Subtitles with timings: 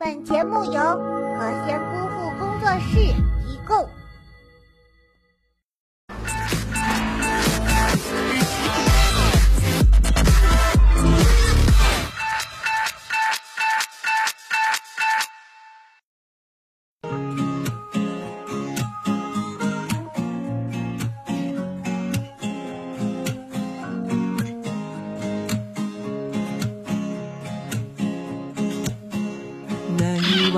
[0.00, 2.94] 本节目由和仙姑父工作室
[3.44, 3.84] 提供。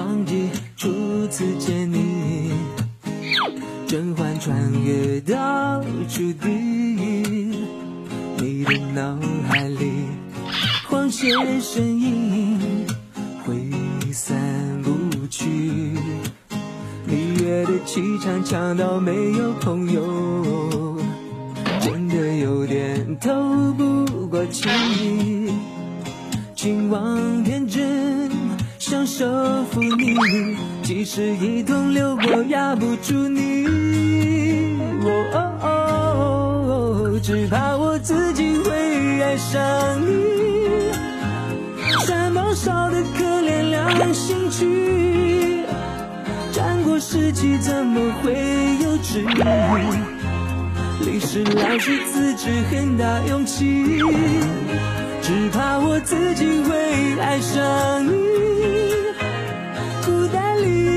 [0.01, 0.48] 忘记
[0.79, 2.52] 初次见你，
[3.87, 6.48] 甄嬛穿越到初地，
[8.38, 10.07] 你的脑海里
[10.88, 11.29] 晃些
[11.60, 12.87] 身影，
[13.45, 13.71] 挥
[14.10, 14.41] 散
[14.83, 15.47] 不去。
[17.07, 20.96] 蜜月的气场强到没有朋友，
[21.79, 23.30] 真的有点透
[23.77, 24.66] 不过气。
[26.57, 27.19] 情网，
[29.20, 30.16] 想收服你，
[30.83, 33.66] 即使一同流过，压不住你。
[35.04, 35.38] 哦哦
[37.13, 39.60] 哦，只怕我自己会爱上
[40.01, 40.91] 你。
[42.07, 45.66] 山猫烧得可怜两心曲，
[46.51, 48.32] 战国时期怎么会
[48.82, 49.29] 有知音？
[51.04, 54.01] 历史老师自知很大勇气。
[55.21, 58.29] 只怕我自己会爱上你，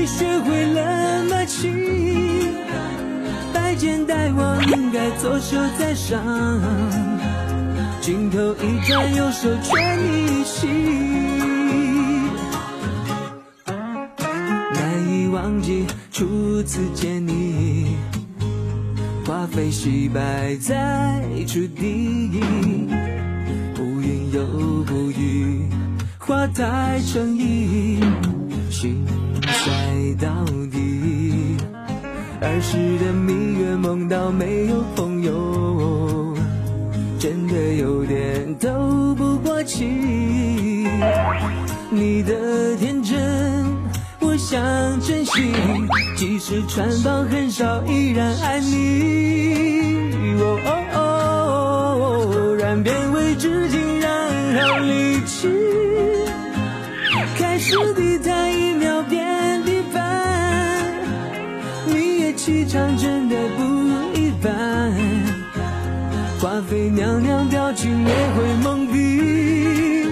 [0.06, 1.68] 学会了默契，
[3.52, 6.20] 拜见大王应该左手在上，
[8.00, 10.68] 镜头一转右手全一起，
[13.66, 17.96] 难以忘记初次见你，
[19.26, 22.42] 花飞西摆在初地。
[23.74, 24.44] 不云又
[24.84, 25.68] 不语，
[26.18, 28.00] 话太诚意，
[28.70, 29.04] 心
[29.64, 29.70] 塞
[30.20, 30.28] 到
[30.70, 31.56] 底。
[32.42, 36.36] 儿时的蜜月梦到没有朋友，
[37.18, 39.86] 真的有点透不过气。
[41.88, 43.16] 你的天真，
[44.20, 44.60] 我想
[45.00, 45.54] 珍惜，
[46.14, 50.34] 即使穿帮很少，依然爱你。
[50.40, 54.12] 哦哦哦，然变为至今然
[54.68, 55.48] 后离去。
[57.38, 58.43] 开始地毯
[62.74, 63.62] 场真的不
[64.18, 64.92] 一般。
[66.40, 70.08] 华妃娘娘表情也会懵逼，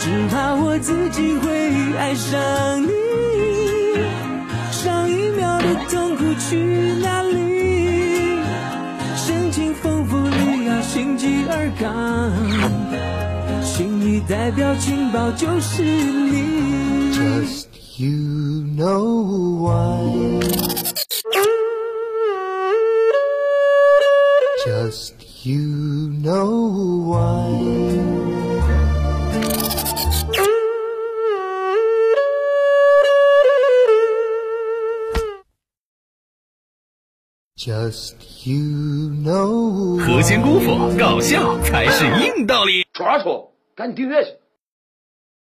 [0.00, 2.88] 只怕我自己会爱上你。
[4.70, 6.56] 上一秒的痛苦去
[7.02, 8.38] 哪里？
[9.14, 12.32] 深情丰富你要心急而刚，
[13.62, 17.12] 心意代表情报就是你。
[17.12, 17.66] Just
[17.98, 20.45] you know why.
[24.85, 27.49] Just you know why.
[37.57, 42.85] Just you know 何仙姑父搞笑才是硬道理。
[42.93, 44.31] 耍耍，赶紧订阅去。